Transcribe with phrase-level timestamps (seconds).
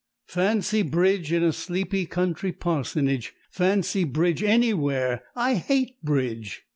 [0.25, 5.21] Fancy Bridge in a sleepy country Parsonage, fancy Bridge anywhere!
[5.35, 6.63] I hate Bridge!